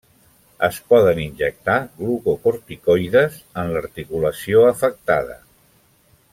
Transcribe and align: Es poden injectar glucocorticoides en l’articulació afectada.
Es 0.67 0.77
poden 0.93 1.19
injectar 1.23 1.75
glucocorticoides 1.99 3.37
en 3.65 3.71
l’articulació 3.77 4.67
afectada. 4.73 5.41